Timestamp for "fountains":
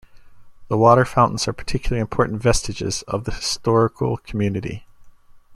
1.05-1.47